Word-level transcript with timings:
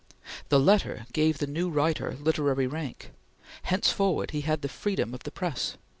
The 0.49 0.59
letter 0.59 1.05
gave 1.13 1.37
the 1.37 1.45
new 1.45 1.69
writer 1.69 2.17
literary 2.19 2.65
rank. 2.65 3.11
Henceforward 3.61 4.31
he 4.31 4.41
had 4.41 4.63
the 4.63 4.67
freedom 4.67 5.13
of 5.13 5.21
the 5.21 5.31
press. 5.31 5.77